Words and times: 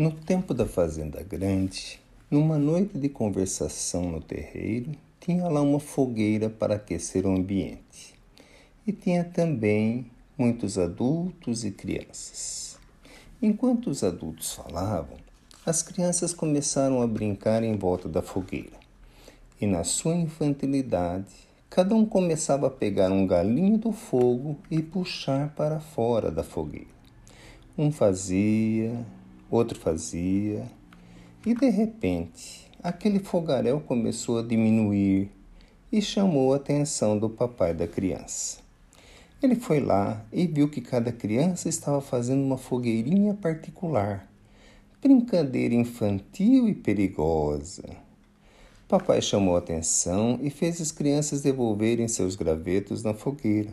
No 0.00 0.10
tempo 0.10 0.54
da 0.54 0.64
fazenda 0.64 1.22
grande, 1.22 2.00
numa 2.30 2.56
noite 2.56 2.96
de 2.96 3.06
conversação 3.06 4.10
no 4.10 4.18
terreiro, 4.18 4.92
tinha 5.20 5.46
lá 5.46 5.60
uma 5.60 5.78
fogueira 5.78 6.48
para 6.48 6.76
aquecer 6.76 7.26
o 7.26 7.36
ambiente. 7.36 8.14
E 8.86 8.92
tinha 8.92 9.22
também 9.22 10.10
muitos 10.38 10.78
adultos 10.78 11.66
e 11.66 11.70
crianças. 11.70 12.78
Enquanto 13.42 13.90
os 13.90 14.02
adultos 14.02 14.54
falavam, 14.54 15.18
as 15.66 15.82
crianças 15.82 16.32
começaram 16.32 17.02
a 17.02 17.06
brincar 17.06 17.62
em 17.62 17.76
volta 17.76 18.08
da 18.08 18.22
fogueira. 18.22 18.78
E 19.60 19.66
na 19.66 19.84
sua 19.84 20.14
infantilidade, 20.14 21.26
cada 21.68 21.94
um 21.94 22.06
começava 22.06 22.68
a 22.68 22.70
pegar 22.70 23.12
um 23.12 23.26
galinho 23.26 23.76
do 23.76 23.92
fogo 23.92 24.56
e 24.70 24.80
puxar 24.80 25.50
para 25.54 25.78
fora 25.78 26.30
da 26.30 26.42
fogueira. 26.42 26.88
Um 27.76 27.92
fazia, 27.92 29.04
outro 29.50 29.78
fazia, 29.78 30.70
e 31.44 31.54
de 31.54 31.68
repente 31.68 32.70
aquele 32.82 33.18
fogaréu 33.18 33.80
começou 33.80 34.38
a 34.38 34.42
diminuir 34.42 35.30
e 35.92 36.00
chamou 36.00 36.52
a 36.52 36.56
atenção 36.56 37.18
do 37.18 37.28
papai 37.28 37.74
da 37.74 37.86
criança. 37.86 38.58
Ele 39.42 39.54
foi 39.54 39.80
lá 39.80 40.24
e 40.32 40.46
viu 40.46 40.68
que 40.68 40.80
cada 40.80 41.10
criança 41.10 41.68
estava 41.68 42.00
fazendo 42.00 42.42
uma 42.42 42.58
fogueirinha 42.58 43.34
particular. 43.34 44.30
Brincadeira 45.00 45.74
infantil 45.74 46.68
e 46.68 46.74
perigosa. 46.74 47.84
Papai 48.86 49.22
chamou 49.22 49.56
a 49.56 49.60
atenção 49.60 50.38
e 50.42 50.50
fez 50.50 50.80
as 50.80 50.92
crianças 50.92 51.40
devolverem 51.40 52.06
seus 52.06 52.36
gravetos 52.36 53.02
na 53.02 53.14
fogueira. 53.14 53.72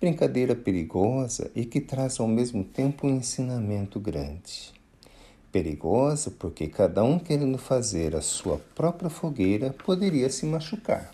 Brincadeira 0.00 0.54
perigosa 0.54 1.50
e 1.54 1.66
que 1.66 1.80
traz 1.80 2.18
ao 2.18 2.26
mesmo 2.26 2.64
tempo 2.64 3.06
um 3.06 3.16
ensinamento 3.16 4.00
grande. 4.00 4.79
Perigosa 5.52 6.30
porque 6.30 6.68
cada 6.68 7.02
um 7.02 7.18
querendo 7.18 7.58
fazer 7.58 8.14
a 8.14 8.20
sua 8.20 8.58
própria 8.76 9.10
fogueira 9.10 9.74
poderia 9.84 10.30
se 10.30 10.46
machucar. 10.46 11.12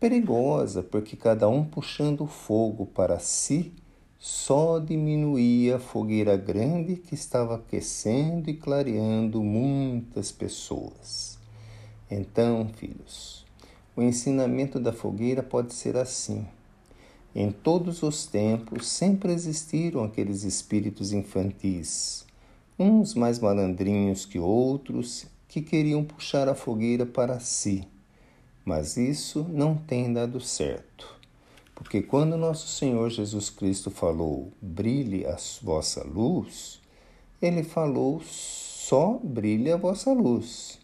Perigosa 0.00 0.82
porque 0.82 1.16
cada 1.16 1.48
um 1.48 1.64
puxando 1.64 2.24
o 2.24 2.26
fogo 2.26 2.86
para 2.86 3.20
si 3.20 3.72
só 4.18 4.80
diminuía 4.80 5.76
a 5.76 5.78
fogueira 5.78 6.36
grande 6.36 6.96
que 6.96 7.14
estava 7.14 7.54
aquecendo 7.54 8.50
e 8.50 8.54
clareando 8.54 9.40
muitas 9.40 10.32
pessoas. 10.32 11.38
Então, 12.10 12.68
filhos, 12.74 13.46
o 13.94 14.02
ensinamento 14.02 14.80
da 14.80 14.92
fogueira 14.92 15.42
pode 15.44 15.72
ser 15.72 15.96
assim. 15.96 16.44
Em 17.32 17.52
todos 17.52 18.02
os 18.02 18.26
tempos 18.26 18.88
sempre 18.88 19.32
existiram 19.32 20.02
aqueles 20.02 20.42
espíritos 20.42 21.12
infantis 21.12 22.26
uns 22.78 23.14
mais 23.14 23.38
malandrinhos 23.38 24.24
que 24.24 24.38
outros, 24.38 25.26
que 25.48 25.62
queriam 25.62 26.04
puxar 26.04 26.48
a 26.48 26.54
fogueira 26.54 27.06
para 27.06 27.40
si. 27.40 27.86
Mas 28.64 28.96
isso 28.96 29.46
não 29.48 29.76
tem 29.76 30.12
dado 30.12 30.40
certo. 30.40 31.14
Porque 31.74 32.02
quando 32.02 32.36
nosso 32.36 32.68
Senhor 32.68 33.10
Jesus 33.10 33.50
Cristo 33.50 33.90
falou: 33.90 34.52
brilhe 34.60 35.26
a 35.26 35.36
vossa 35.62 36.02
luz, 36.04 36.80
ele 37.40 37.62
falou 37.62 38.20
só 38.24 39.20
brilhe 39.22 39.70
a 39.70 39.76
vossa 39.76 40.12
luz. 40.12 40.78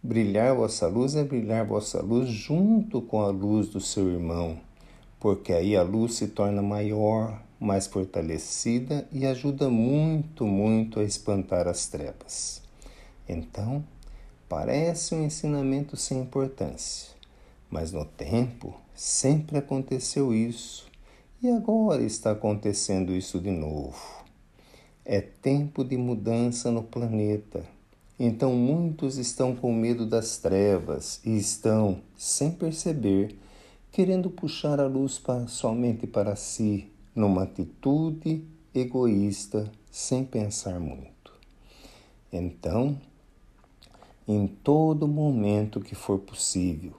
Brilhar 0.00 0.54
vossa 0.54 0.86
luz 0.86 1.16
é 1.16 1.24
brilhar 1.24 1.66
vossa 1.66 2.00
luz 2.00 2.28
junto 2.28 3.02
com 3.02 3.20
a 3.20 3.28
luz 3.28 3.68
do 3.68 3.80
seu 3.80 4.08
irmão, 4.08 4.60
porque 5.18 5.52
aí 5.52 5.76
a 5.76 5.82
luz 5.82 6.14
se 6.14 6.28
torna 6.28 6.62
maior, 6.62 7.42
mais 7.60 7.86
fortalecida 7.86 9.08
e 9.10 9.26
ajuda 9.26 9.68
muito, 9.68 10.46
muito 10.46 11.00
a 11.00 11.04
espantar 11.04 11.66
as 11.66 11.86
trevas. 11.86 12.62
Então, 13.28 13.84
parece 14.48 15.14
um 15.14 15.24
ensinamento 15.24 15.96
sem 15.96 16.20
importância, 16.20 17.10
mas 17.68 17.92
no 17.92 18.04
tempo 18.04 18.74
sempre 18.94 19.58
aconteceu 19.58 20.32
isso 20.32 20.86
e 21.42 21.48
agora 21.48 22.02
está 22.02 22.32
acontecendo 22.32 23.14
isso 23.14 23.38
de 23.40 23.50
novo. 23.50 24.24
É 25.04 25.20
tempo 25.20 25.84
de 25.84 25.96
mudança 25.96 26.70
no 26.70 26.82
planeta. 26.82 27.64
Então 28.18 28.52
muitos 28.52 29.16
estão 29.16 29.54
com 29.54 29.72
medo 29.72 30.04
das 30.04 30.38
trevas 30.38 31.20
e 31.24 31.36
estão, 31.36 32.02
sem 32.16 32.50
perceber, 32.50 33.38
querendo 33.92 34.28
puxar 34.28 34.80
a 34.80 34.86
luz 34.86 35.18
para, 35.18 35.46
somente 35.46 36.06
para 36.06 36.34
si, 36.34 36.90
numa 37.18 37.42
atitude 37.42 38.44
egoísta, 38.72 39.68
sem 39.90 40.24
pensar 40.24 40.78
muito. 40.78 41.32
Então, 42.32 42.96
em 44.26 44.46
todo 44.46 45.08
momento 45.08 45.80
que 45.80 45.96
for 45.96 46.20
possível, 46.20 46.92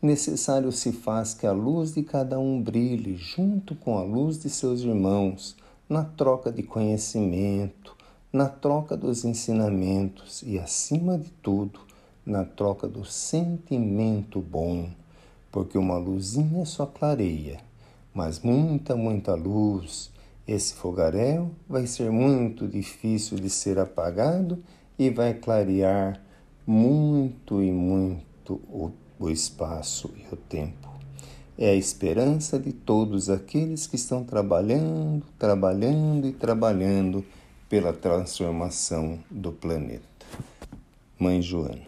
necessário 0.00 0.70
se 0.70 0.92
faz 0.92 1.34
que 1.34 1.48
a 1.48 1.52
luz 1.52 1.94
de 1.94 2.04
cada 2.04 2.38
um 2.38 2.62
brilhe 2.62 3.16
junto 3.16 3.74
com 3.74 3.98
a 3.98 4.04
luz 4.04 4.40
de 4.40 4.48
seus 4.48 4.82
irmãos, 4.82 5.56
na 5.88 6.04
troca 6.04 6.52
de 6.52 6.62
conhecimento, 6.62 7.96
na 8.32 8.48
troca 8.48 8.96
dos 8.96 9.24
ensinamentos 9.24 10.44
e, 10.46 10.60
acima 10.60 11.18
de 11.18 11.30
tudo, 11.42 11.80
na 12.24 12.44
troca 12.44 12.86
do 12.86 13.04
sentimento 13.04 14.40
bom, 14.40 14.88
porque 15.50 15.76
uma 15.76 15.96
luzinha 15.96 16.64
só 16.64 16.86
clareia 16.86 17.66
mas 18.16 18.40
muita, 18.40 18.96
muita 18.96 19.34
luz. 19.34 20.10
Esse 20.48 20.72
fogaréu 20.72 21.50
vai 21.68 21.86
ser 21.86 22.10
muito 22.10 22.66
difícil 22.66 23.36
de 23.36 23.50
ser 23.50 23.78
apagado 23.78 24.64
e 24.98 25.10
vai 25.10 25.34
clarear 25.34 26.18
muito 26.66 27.62
e 27.62 27.70
muito 27.70 28.54
o, 28.70 28.90
o 29.18 29.28
espaço 29.28 30.10
e 30.16 30.34
o 30.34 30.36
tempo. 30.36 30.88
É 31.58 31.70
a 31.70 31.74
esperança 31.74 32.58
de 32.58 32.72
todos 32.72 33.28
aqueles 33.28 33.86
que 33.86 33.96
estão 33.96 34.24
trabalhando, 34.24 35.26
trabalhando 35.38 36.26
e 36.26 36.32
trabalhando 36.32 37.22
pela 37.68 37.92
transformação 37.92 39.18
do 39.30 39.52
planeta. 39.52 40.04
Mãe 41.18 41.42
Joana. 41.42 41.86